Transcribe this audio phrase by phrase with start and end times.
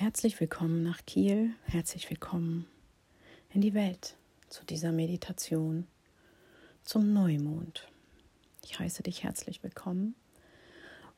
[0.00, 2.66] Herzlich willkommen nach Kiel, herzlich willkommen
[3.52, 4.14] in die Welt
[4.48, 5.88] zu dieser Meditation
[6.84, 7.88] zum Neumond.
[8.64, 10.14] Ich heiße dich herzlich willkommen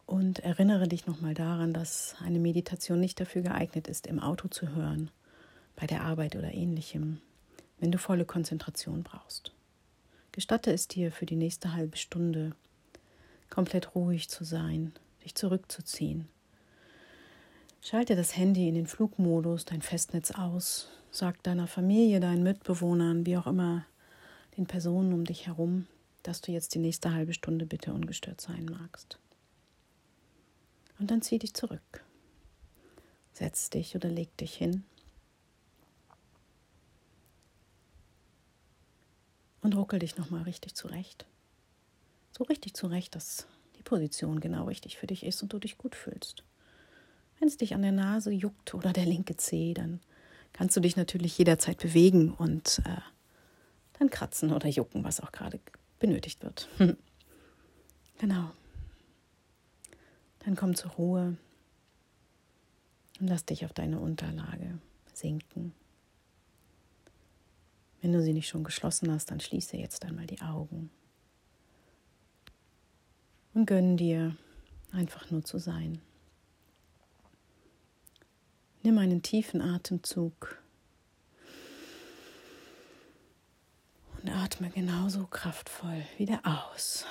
[0.06, 4.71] und erinnere dich nochmal daran, dass eine Meditation nicht dafür geeignet ist, im Auto zu
[4.74, 5.10] hören,
[5.76, 7.21] bei der Arbeit oder ähnlichem,
[7.81, 9.53] wenn du volle Konzentration brauchst.
[10.33, 12.56] Gestatte es dir für die nächste halbe Stunde
[13.51, 16.30] komplett ruhig zu sein, dich zurückzuziehen.
[17.83, 23.38] Schalte das Handy in den Flugmodus, dein Festnetz aus, sag deiner Familie, deinen Mitbewohnern, wie
[23.38, 23.87] auch immer,
[24.59, 25.87] den Personen um dich herum,
[26.23, 29.18] dass du jetzt die nächste halbe Stunde bitte ungestört sein magst.
[30.98, 32.04] Und dann zieh dich zurück.
[33.32, 34.84] Setz dich oder leg dich hin.
[39.62, 41.24] Und ruckel dich nochmal richtig zurecht.
[42.37, 43.46] So richtig zurecht, dass
[43.78, 46.45] die Position genau richtig für dich ist und du dich gut fühlst.
[47.40, 50.00] Wenn es dich an der Nase juckt oder der linke Zeh, dann
[50.52, 53.01] kannst du dich natürlich jederzeit bewegen und äh,
[53.98, 55.59] dann kratzen oder jucken, was auch gerade
[55.98, 56.68] benötigt wird.
[58.18, 58.50] genau.
[60.40, 61.37] Dann komm zur Ruhe
[63.20, 64.78] und lass dich auf deine Unterlage
[65.12, 65.72] sinken.
[68.03, 70.91] Wenn du sie nicht schon geschlossen hast, dann schließe jetzt einmal die Augen
[73.53, 74.37] und gönn dir
[74.93, 76.00] einfach nur zu sein.
[78.83, 80.59] Nimm einen tiefen Atemzug
[84.22, 87.05] und atme genauso kraftvoll wieder aus.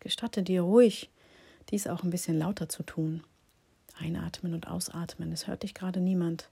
[0.00, 1.10] Gestatte dir ruhig,
[1.70, 3.24] dies auch ein bisschen lauter zu tun.
[3.98, 6.50] Einatmen und ausatmen, es hört dich gerade niemand.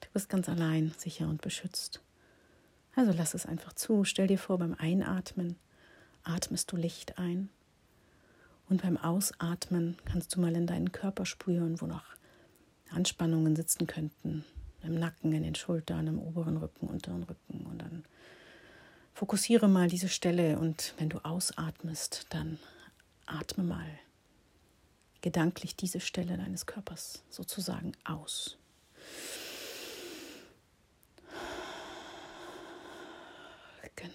[0.00, 2.02] Du bist ganz allein, sicher und beschützt.
[2.94, 4.04] Also lass es einfach zu.
[4.04, 5.56] Stell dir vor, beim Einatmen
[6.22, 7.48] atmest du Licht ein.
[8.68, 12.04] Und beim Ausatmen kannst du mal in deinen Körper spüren, wo noch
[12.90, 14.44] Anspannungen sitzen könnten.
[14.82, 17.66] Im Nacken, in den Schultern, im oberen Rücken, unteren Rücken.
[17.66, 18.04] Und dann
[19.14, 22.58] fokussiere mal diese Stelle und wenn du ausatmest, dann
[23.24, 23.98] atme mal
[25.22, 28.58] gedanklich diese Stelle deines Körpers sozusagen aus.
[33.96, 34.12] Genau.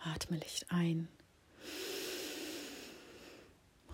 [0.00, 1.08] Atme Licht ein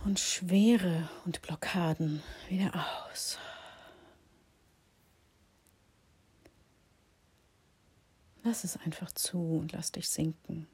[0.04, 2.72] und Schwere und Blockaden wieder
[3.10, 3.38] aus.
[8.44, 10.66] Lass es einfach zu und lass dich sinken.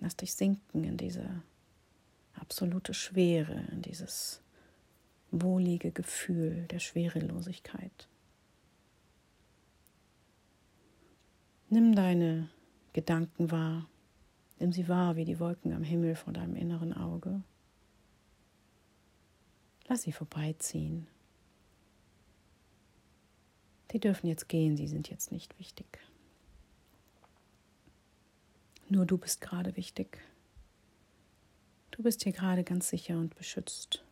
[0.00, 1.42] Lass dich sinken in diese
[2.34, 4.42] absolute Schwere, in dieses
[5.30, 8.08] wohlige Gefühl der Schwerelosigkeit.
[11.68, 12.50] Nimm deine
[12.92, 13.88] Gedanken wahr,
[14.58, 17.42] nimm sie wahr wie die Wolken am Himmel vor deinem inneren Auge.
[19.92, 21.06] Lass sie vorbeiziehen.
[23.90, 25.98] Die dürfen jetzt gehen, sie sind jetzt nicht wichtig.
[28.88, 30.18] Nur du bist gerade wichtig.
[31.90, 34.02] Du bist hier gerade ganz sicher und beschützt.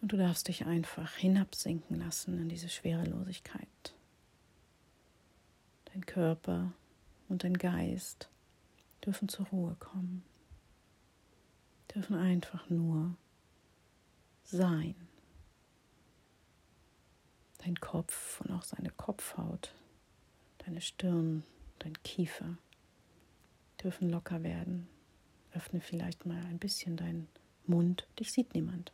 [0.00, 3.94] Und du darfst dich einfach hinabsinken lassen in diese Schwerelosigkeit.
[5.92, 6.72] Dein Körper
[7.28, 8.30] und dein Geist
[9.04, 10.24] dürfen zur Ruhe kommen,
[11.94, 13.16] dürfen einfach nur
[14.46, 14.94] sein.
[17.58, 19.72] Dein Kopf und auch seine Kopfhaut,
[20.58, 21.42] deine Stirn,
[21.80, 22.56] dein Kiefer
[23.82, 24.88] dürfen locker werden.
[25.52, 27.28] Öffne vielleicht mal ein bisschen deinen
[27.66, 28.92] Mund, dich sieht niemand.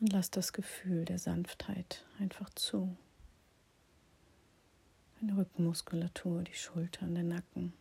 [0.00, 2.96] Und lass das Gefühl der Sanftheit einfach zu.
[5.20, 7.72] Deine Rückenmuskulatur, die Schultern, der Nacken.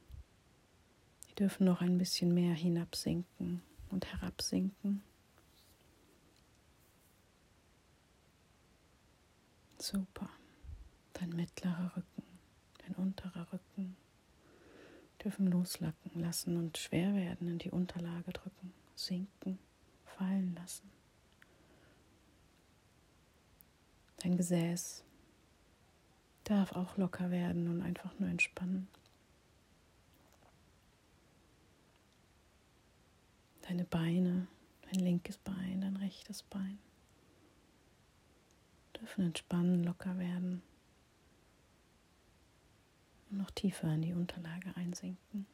[1.29, 3.61] Die dürfen noch ein bisschen mehr hinabsinken
[3.93, 5.01] und herabsinken.
[9.77, 10.29] Super.
[11.13, 12.23] Dein mittlerer Rücken,
[12.79, 13.95] dein unterer Rücken
[15.23, 19.59] dürfen loslacken lassen und schwer werden, in die Unterlage drücken, sinken,
[20.05, 20.89] fallen lassen.
[24.17, 25.03] Dein Gesäß
[26.43, 28.87] darf auch locker werden und einfach nur entspannen.
[33.73, 34.47] Deine Beine,
[34.83, 36.77] dein linkes Bein, dein rechtes Bein
[38.95, 40.61] dürfen entspannen, locker werden
[43.31, 45.47] und noch tiefer in die Unterlage einsinken.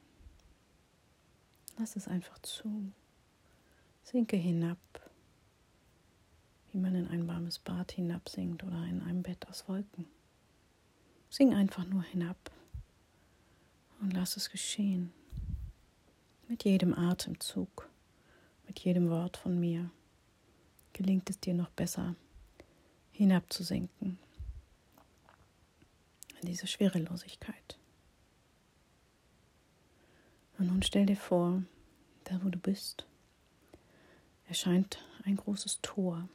[1.78, 2.92] Lass es einfach zu.
[4.04, 4.78] Sinke hinab,
[6.74, 10.06] wie man in ein warmes Bad hinabsinkt oder in einem Bett aus Wolken.
[11.30, 12.52] Sing einfach nur hinab
[14.02, 15.14] und lass es geschehen.
[16.50, 17.89] Mit jedem Atemzug
[18.70, 19.90] mit jedem Wort von mir
[20.94, 22.16] gelingt es dir noch besser
[23.12, 24.20] hinabzusenken
[26.40, 27.80] in diese Schwerelosigkeit.
[30.60, 31.64] Und nun stell dir vor,
[32.26, 33.08] da wo du bist,
[34.48, 36.30] erscheint ein großes Tor.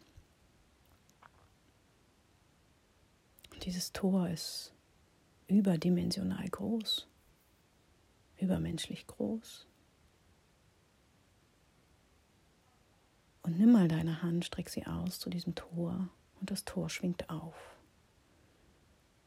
[3.53, 4.73] Und dieses Tor ist
[5.47, 7.07] überdimensional groß,
[8.39, 9.67] übermenschlich groß.
[13.45, 16.09] Und nimm mal deine Hand, streck sie aus zu diesem Tor
[16.41, 17.55] und das Tor schwingt auf.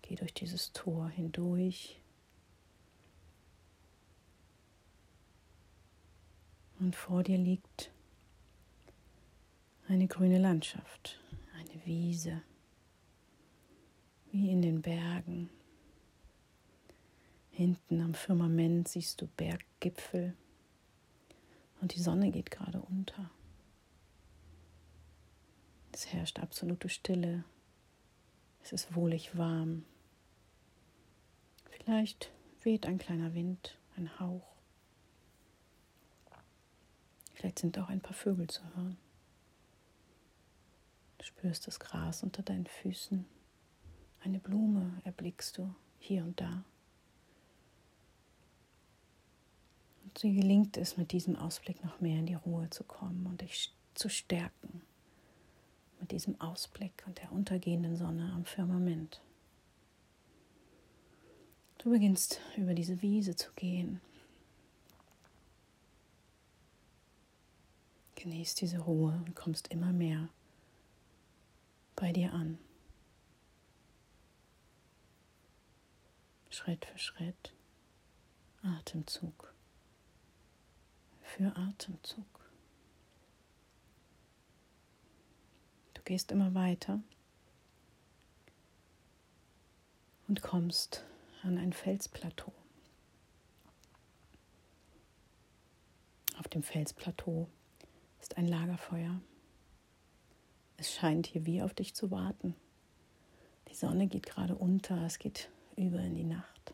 [0.02, 2.02] Geh durch dieses Tor hindurch.
[6.80, 7.92] Und vor dir liegt
[9.88, 11.20] eine grüne Landschaft,
[11.54, 12.42] eine Wiese,
[14.32, 15.52] wie in den Bergen.
[17.52, 20.36] Hinten am Firmament siehst du Berggipfel
[21.82, 23.30] und die Sonne geht gerade unter.
[25.98, 27.44] Es herrscht absolute Stille.
[28.62, 29.84] Es ist wohlig warm.
[31.72, 34.46] Vielleicht weht ein kleiner Wind, ein Hauch.
[37.34, 39.00] Vielleicht sind auch ein paar Vögel zu hören.
[41.18, 43.26] Du spürst das Gras unter deinen Füßen.
[44.20, 46.64] Eine Blume erblickst du hier und da.
[50.04, 53.42] Und sie gelingt es, mit diesem Ausblick noch mehr in die Ruhe zu kommen und
[53.42, 54.84] dich zu stärken
[56.00, 59.22] mit diesem Ausblick und der untergehenden Sonne am Firmament.
[61.78, 64.02] Du beginnst über diese Wiese zu gehen.
[68.16, 70.30] Genießt diese Ruhe und kommst immer mehr
[71.96, 72.58] bei dir an.
[76.50, 77.54] Schritt für Schritt,
[78.64, 79.54] Atemzug
[81.38, 82.37] für Atemzug.
[86.08, 87.02] Gehst immer weiter
[90.30, 91.04] und kommst
[91.44, 92.54] an ein Felsplateau.
[96.40, 97.50] Auf dem Felsplateau
[98.22, 99.20] ist ein Lagerfeuer.
[100.78, 102.56] Es scheint hier wie auf dich zu warten.
[103.70, 106.74] Die Sonne geht gerade unter, es geht über in die Nacht.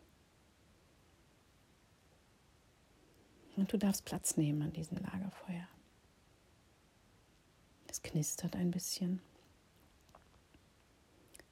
[3.56, 5.68] Und du darfst Platz nehmen an diesem Lagerfeuer.
[8.04, 9.22] Es knistert ein bisschen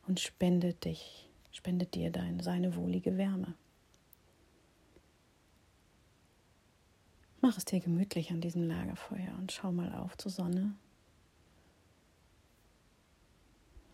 [0.07, 3.53] und spendet dich, spendet dir dein, seine wohlige Wärme.
[7.39, 10.75] Mach es dir gemütlich an diesem Lagerfeuer und schau mal auf zur Sonne.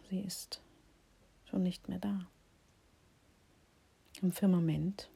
[0.10, 0.62] Sie ist
[1.46, 2.28] schon nicht mehr da.
[4.22, 5.10] Im Firmament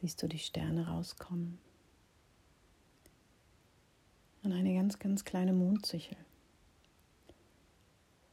[0.00, 1.58] siehst du die Sterne rauskommen
[4.48, 6.16] und eine ganz, ganz kleine Mondsichel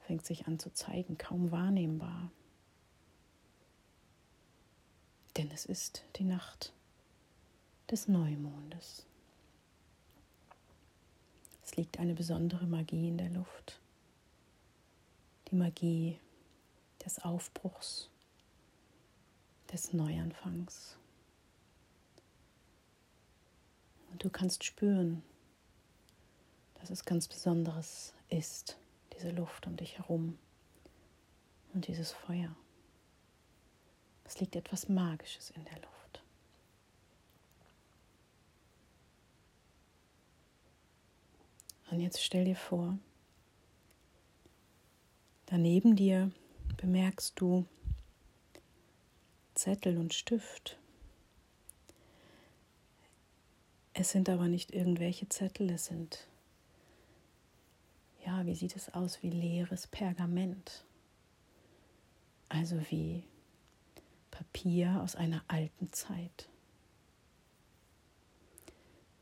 [0.08, 2.32] fängt sich an zu zeigen, kaum wahrnehmbar.
[5.36, 6.72] Denn es ist die Nacht
[7.92, 9.06] des Neumondes.
[11.66, 13.82] Es liegt eine besondere Magie in der Luft.
[15.50, 16.18] Die Magie
[17.04, 18.10] des Aufbruchs,
[19.74, 20.96] des Neuanfangs.
[24.12, 25.22] Und du kannst spüren,
[26.86, 28.78] dass es ganz Besonderes ist,
[29.18, 30.38] diese Luft um dich herum
[31.74, 32.56] und dieses Feuer.
[34.24, 36.22] Es liegt etwas Magisches in der Luft.
[41.90, 43.00] Und jetzt stell dir vor,
[45.48, 46.30] daneben dir
[46.78, 47.66] bemerkst du
[49.56, 50.78] Zettel und Stift.
[53.94, 56.28] Es sind aber nicht irgendwelche Zettel, es sind
[58.26, 60.84] ja, wie sieht es aus wie leeres Pergament?
[62.50, 63.24] Also wie
[64.32, 66.50] Papier aus einer alten Zeit.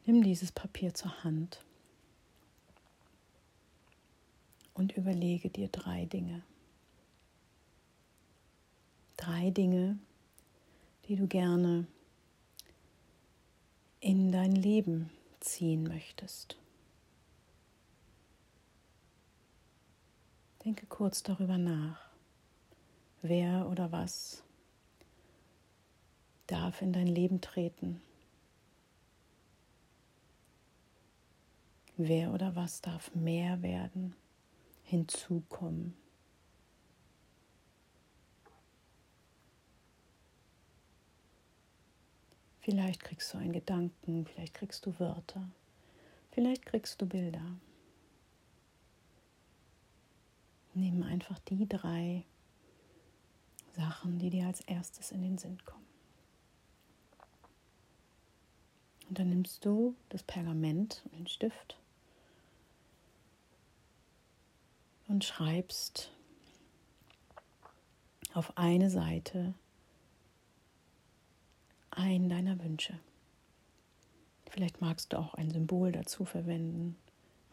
[0.05, 1.63] Nimm dieses Papier zur Hand
[4.73, 6.41] und überlege dir drei Dinge.
[9.17, 9.97] Drei Dinge,
[11.07, 11.87] die du gerne
[13.99, 16.57] in dein Leben ziehen möchtest.
[20.65, 21.99] Denke kurz darüber nach.
[23.21, 24.43] Wer oder was
[26.47, 28.01] darf in dein Leben treten?
[31.97, 34.15] Wer oder was darf mehr werden,
[34.83, 35.95] hinzukommen?
[42.61, 45.49] Vielleicht kriegst du einen Gedanken, vielleicht kriegst du Wörter,
[46.33, 47.45] Vielleicht kriegst du Bilder.
[50.73, 52.25] Nimm einfach die drei
[53.75, 55.85] Sachen, die dir als erstes in den Sinn kommen.
[59.09, 61.77] Und dann nimmst du das Pergament und den Stift
[65.07, 66.11] und schreibst
[68.33, 69.53] auf eine Seite
[71.91, 72.97] einen deiner Wünsche.
[74.49, 76.95] Vielleicht magst du auch ein Symbol dazu verwenden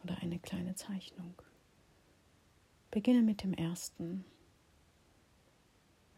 [0.03, 1.35] oder eine kleine Zeichnung.
[2.91, 4.25] Beginne mit dem ersten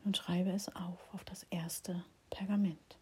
[0.03, 2.97] und schreibe es auf, auf das erste Pergament.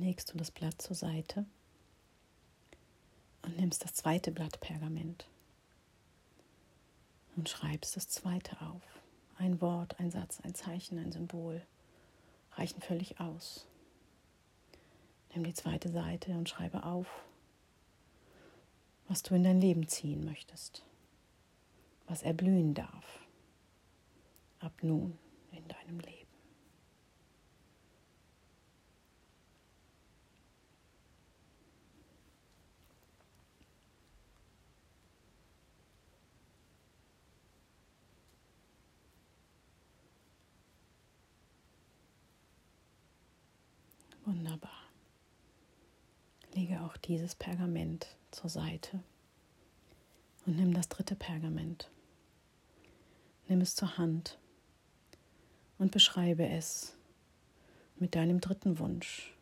[0.00, 1.44] Legst du das Blatt zur Seite
[3.42, 5.26] und nimmst das zweite Blatt Pergament
[7.36, 8.82] und schreibst das zweite auf.
[9.38, 11.62] Ein Wort, ein Satz, ein Zeichen, ein Symbol
[12.52, 13.66] reichen völlig aus.
[15.34, 17.06] Nimm die zweite Seite und schreibe auf,
[19.08, 20.84] was du in dein Leben ziehen möchtest,
[22.06, 23.22] was erblühen darf
[24.62, 25.18] ab nun
[25.50, 26.22] in deinem Leben.
[44.24, 44.70] Wunderbar.
[46.72, 49.02] Lege auch dieses Pergament zur Seite
[50.46, 51.90] und nimm das dritte Pergament.
[53.48, 54.38] Nimm es zur Hand
[55.78, 56.96] und beschreibe es
[57.96, 59.34] mit deinem dritten Wunsch,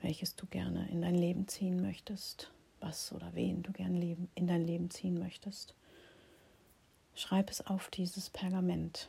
[0.00, 2.50] welches du gerne in dein Leben ziehen möchtest,
[2.80, 5.74] was oder wen du gerne in dein Leben ziehen möchtest.
[7.14, 9.08] Schreib es auf dieses Pergament.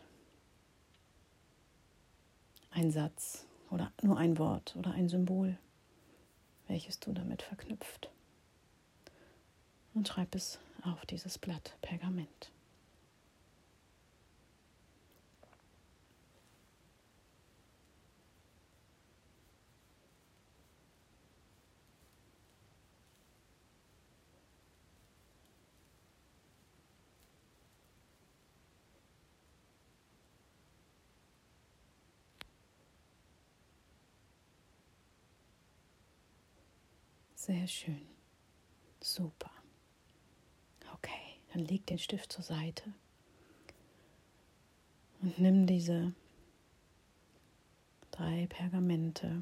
[2.70, 5.58] Ein Satz oder nur ein Wort oder ein Symbol,
[6.74, 8.10] welches du damit verknüpft.
[9.94, 12.50] Und schreib es auf dieses Blatt Pergament.
[37.46, 38.08] Sehr schön.
[39.02, 39.52] Super.
[40.94, 42.94] Okay, dann leg den Stift zur Seite
[45.22, 46.14] und nimm diese
[48.12, 49.42] drei Pergamente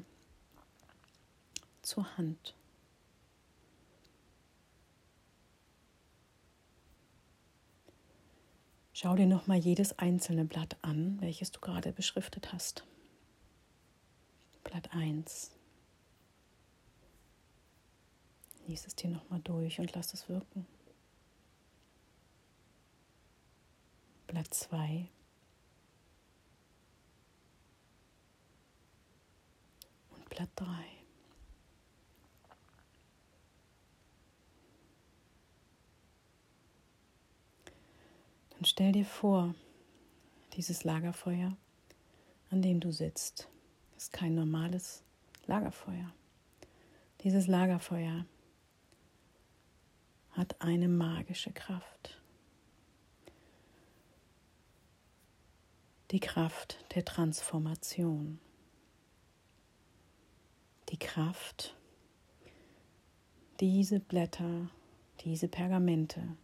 [1.82, 2.56] zur Hand.
[8.92, 12.84] Schau dir nochmal jedes einzelne Blatt an, welches du gerade beschriftet hast.
[14.64, 15.52] Blatt 1,
[18.66, 20.66] Lies es dir nochmal durch und lass es wirken.
[24.26, 25.08] Blatt 2.
[30.10, 30.66] Und Blatt 3.
[38.50, 39.54] Dann stell dir vor,
[40.56, 41.56] dieses Lagerfeuer,
[42.50, 43.48] an dem du sitzt,
[43.96, 45.02] ist kein normales
[45.46, 46.12] Lagerfeuer.
[47.22, 48.24] Dieses Lagerfeuer
[50.32, 52.20] hat eine magische Kraft.
[56.10, 58.38] Die Kraft der Transformation.
[60.90, 61.74] Die Kraft,
[63.60, 64.68] diese Blätter,
[65.20, 66.36] diese Pergamente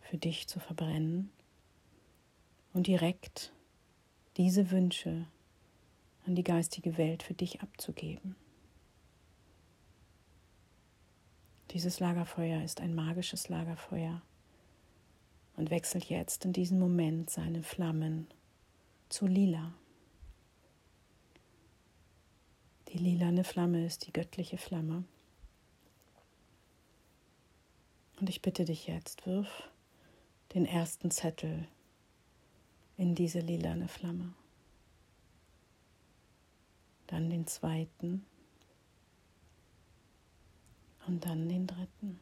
[0.00, 1.30] für dich zu verbrennen
[2.72, 3.52] und direkt
[4.36, 5.26] diese Wünsche
[6.26, 8.34] an die geistige Welt für dich abzugeben.
[11.70, 14.22] Dieses Lagerfeuer ist ein magisches Lagerfeuer
[15.56, 18.26] und wechselt jetzt in diesem Moment seine Flammen
[19.08, 19.74] zu lila.
[22.88, 25.04] Die lilane Flamme ist die göttliche Flamme.
[28.18, 29.68] Und ich bitte dich jetzt, wirf
[30.54, 31.68] den ersten Zettel
[32.96, 34.32] in diese lilane Flamme.
[37.08, 38.24] Dann den zweiten
[41.08, 42.20] und dann den dritten.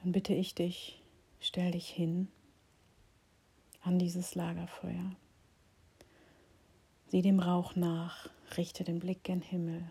[0.00, 1.02] dann bitte ich dich,
[1.40, 2.28] stell dich hin
[3.82, 5.16] an dieses Lagerfeuer.
[7.06, 9.90] Sieh dem Rauch nach, richte den Blick gen Himmel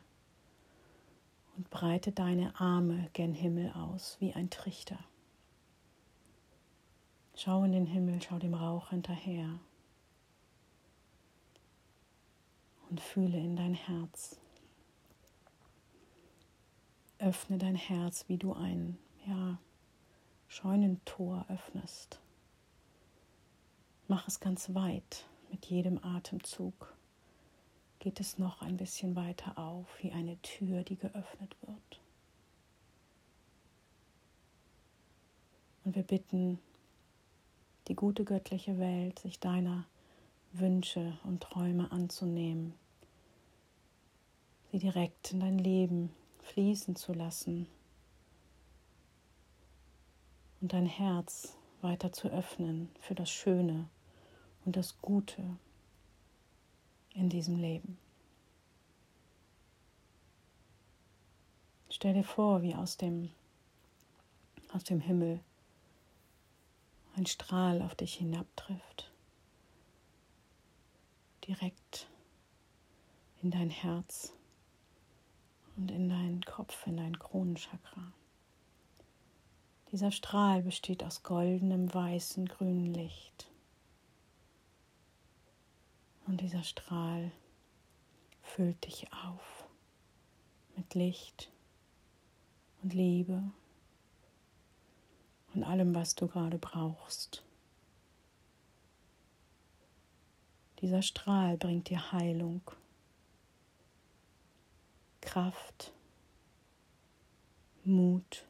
[1.55, 4.99] und breite deine Arme gen Himmel aus wie ein Trichter.
[7.35, 9.59] Schau in den Himmel, schau dem Rauch hinterher
[12.89, 14.42] und fühle in dein Herz.
[17.23, 19.57] Öffne dein Herz, wie du ein ja,
[20.49, 22.19] Scheunentor öffnest.
[24.09, 26.93] Mach es ganz weit mit jedem Atemzug.
[27.99, 32.01] Geht es noch ein bisschen weiter auf, wie eine Tür, die geöffnet wird.
[35.85, 36.59] Und wir bitten
[37.87, 39.85] die gute göttliche Welt, sich deiner
[40.51, 42.73] Wünsche und Träume anzunehmen,
[44.73, 46.09] sie direkt in dein Leben
[46.43, 47.67] fließen zu lassen
[50.61, 53.89] und dein Herz weiter zu öffnen für das Schöne
[54.65, 55.57] und das Gute
[57.13, 57.97] in diesem Leben.
[61.89, 63.29] Stell dir vor, wie aus dem,
[64.71, 65.39] aus dem Himmel
[67.15, 69.11] ein Strahl auf dich hinabtrifft,
[71.47, 72.07] direkt
[73.41, 74.33] in dein Herz
[75.75, 78.11] und in deinen Kopf, in dein Kronenchakra.
[79.91, 83.49] Dieser Strahl besteht aus goldenem, weißen, grünen Licht.
[86.25, 87.31] Und dieser Strahl
[88.41, 89.67] füllt dich auf
[90.75, 91.51] mit Licht
[92.81, 93.43] und Liebe
[95.53, 97.43] und allem, was du gerade brauchst.
[100.81, 102.61] Dieser Strahl bringt dir Heilung,
[105.23, 105.93] Kraft,
[107.85, 108.45] Mut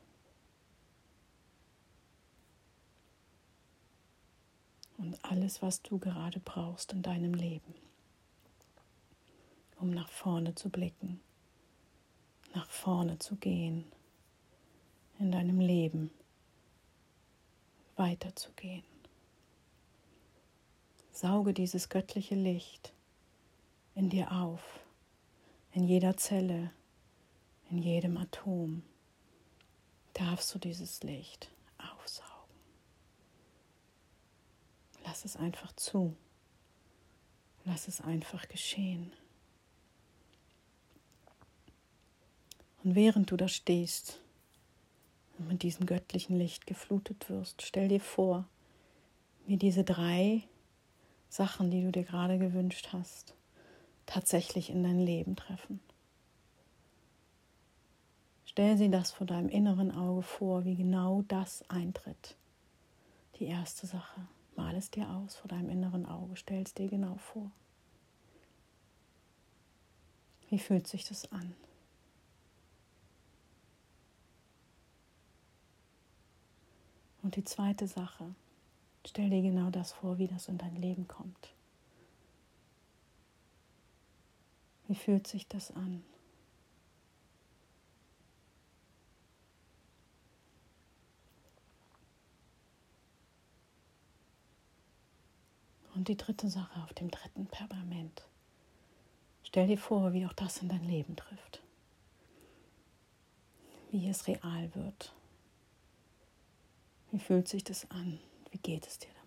[4.98, 7.76] und alles, was du gerade brauchst in deinem Leben,
[9.80, 11.22] um nach vorne zu blicken,
[12.56, 13.86] nach vorne zu gehen,
[15.20, 16.12] in deinem Leben
[17.96, 18.84] weiterzugehen.
[21.12, 22.94] Sauge dieses göttliche Licht
[23.94, 24.83] in dir auf,
[25.74, 26.72] in jeder Zelle,
[27.70, 28.84] in jedem Atom
[30.14, 32.56] darfst du dieses Licht aufsaugen.
[35.04, 36.16] Lass es einfach zu.
[37.66, 39.12] Lass es einfach geschehen.
[42.84, 44.20] Und während du da stehst
[45.40, 48.48] und mit diesem göttlichen Licht geflutet wirst, stell dir vor,
[49.48, 50.44] wie diese drei
[51.30, 53.34] Sachen, die du dir gerade gewünscht hast,
[54.14, 55.80] tatsächlich in dein Leben treffen.
[58.46, 62.36] Stell sie das vor deinem inneren Auge vor, wie genau das eintritt.
[63.40, 64.22] Die erste Sache.
[64.56, 67.50] Mal es dir aus vor deinem inneren Auge, stell es dir genau vor.
[70.50, 71.56] Wie fühlt sich das an?
[77.24, 78.36] Und die zweite Sache,
[79.08, 81.53] stell dir genau das vor, wie das in dein Leben kommt.
[84.88, 86.04] Wie fühlt sich das an?
[95.96, 98.24] Und die dritte Sache auf dem dritten Pergament.
[99.44, 101.62] Stell dir vor, wie auch das in dein Leben trifft.
[103.92, 105.14] Wie es real wird.
[107.12, 108.20] Wie fühlt sich das an?
[108.50, 109.23] Wie geht es dir damit?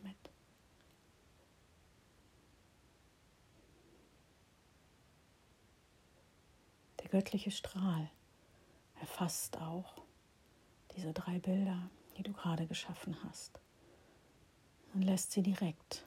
[7.07, 8.11] Der göttliche Strahl
[9.01, 10.03] erfasst auch
[10.97, 13.61] diese drei Bilder, die du gerade geschaffen hast,
[14.93, 16.05] und lässt sie direkt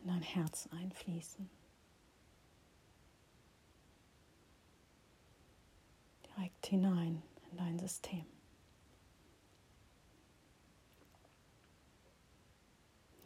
[0.00, 1.50] in dein Herz einfließen.
[6.28, 8.24] Direkt hinein in dein System.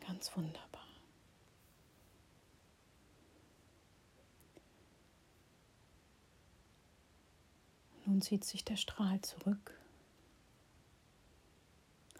[0.00, 0.75] Ganz wunderbar.
[8.16, 9.78] Nun zieht sich der Strahl zurück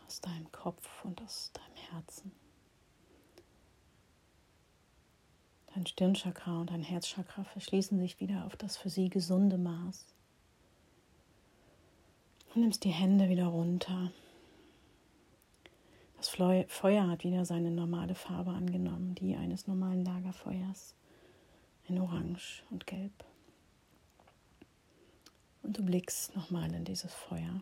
[0.07, 2.33] aus deinem Kopf und aus deinem Herzen.
[5.75, 10.05] Dein Stirnchakra und dein Herzchakra verschließen sich wieder auf das für sie gesunde Maß.
[12.53, 14.13] Du nimmst die Hände wieder runter.
[16.19, 20.95] Das Feuer hat wieder seine normale Farbe angenommen, die eines normalen Lagerfeuers,
[21.89, 23.25] in Orange und Gelb.
[25.67, 27.61] Und du blickst nochmal in dieses Feuer.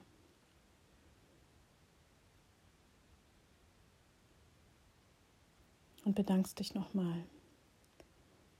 [6.05, 7.25] Und bedankst dich nochmal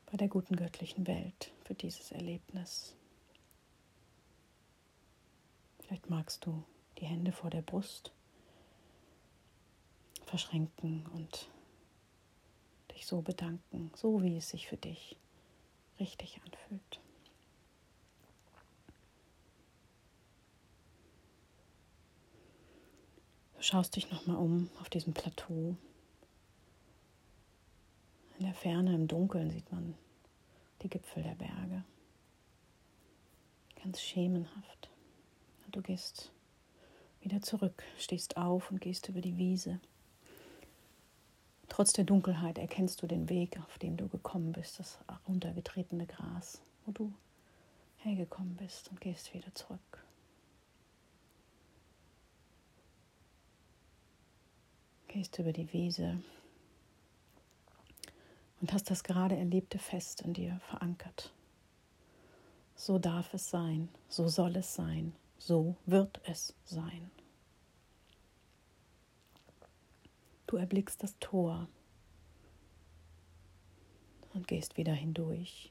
[0.07, 2.97] bei der guten göttlichen Welt für dieses Erlebnis.
[5.81, 6.65] Vielleicht magst du
[6.97, 8.13] die Hände vor der Brust
[10.25, 11.51] verschränken und
[12.93, 15.19] dich so bedanken, so wie es sich für dich
[16.01, 17.04] richtig anfühlt.
[23.65, 25.77] Schaust dich nochmal um auf diesem Plateau.
[28.39, 29.95] In der Ferne im Dunkeln sieht man
[30.83, 31.85] die Gipfel der Berge.
[33.83, 34.91] Ganz schemenhaft.
[35.71, 36.31] Du gehst
[37.21, 39.81] wieder zurück, stehst auf und gehst über die Wiese.
[41.69, 46.61] Trotz der Dunkelheit erkennst du den Weg, auf dem du gekommen bist, das runtergetretene Gras,
[46.85, 47.13] wo du
[47.97, 50.05] hergekommen bist und gehst wieder zurück.
[55.15, 56.21] Gehst über die Wiese
[58.61, 61.33] und hast das gerade Erlebte fest in dir verankert.
[62.75, 67.13] So darf es sein, so soll es sein, so wird es sein.
[70.49, 71.69] Du erblickst das Tor
[74.33, 75.71] und gehst wieder hindurch.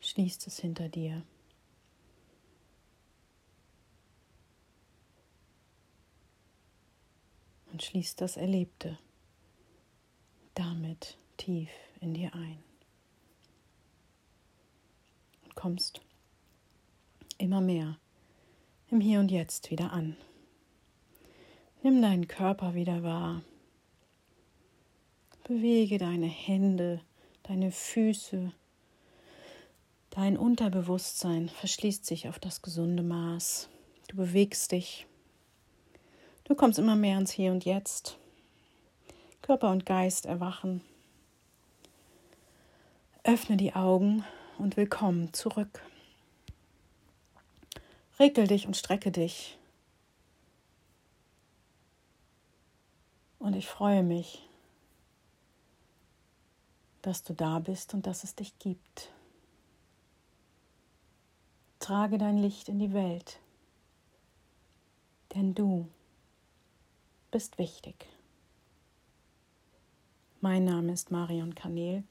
[0.00, 1.22] Schließt es hinter dir.
[7.82, 8.98] Schließt das Erlebte
[10.54, 12.58] damit tief in dir ein.
[15.44, 16.00] Und kommst
[17.38, 17.98] immer mehr
[18.90, 20.16] im Hier und Jetzt wieder an.
[21.82, 23.42] Nimm deinen Körper wieder wahr.
[25.44, 27.00] Bewege deine Hände,
[27.42, 28.52] deine Füße.
[30.10, 33.68] Dein Unterbewusstsein verschließt sich auf das gesunde Maß.
[34.08, 35.06] Du bewegst dich.
[36.52, 38.18] Du kommst immer mehr ins Hier und Jetzt.
[39.40, 40.82] Körper und Geist erwachen.
[43.24, 44.22] Öffne die Augen
[44.58, 45.80] und willkommen zurück.
[48.18, 49.56] Regel dich und strecke dich.
[53.38, 54.46] Und ich freue mich,
[57.00, 59.10] dass du da bist und dass es dich gibt.
[61.78, 63.38] Trage dein Licht in die Welt,
[65.34, 65.88] denn du
[67.32, 68.06] bist wichtig.
[70.42, 72.04] Mein Name ist Marion Kanel,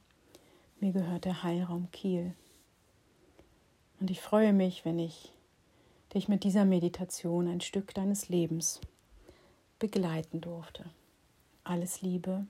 [0.80, 2.34] mir gehört der Heilraum Kiel.
[4.00, 5.32] Und ich freue mich, wenn ich
[6.16, 8.82] dich mit dieser Meditation ein Stück deines Lebens
[9.78, 10.90] begleiten durfte.
[11.64, 12.48] Alles Liebe.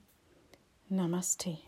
[0.88, 1.58] Namaste.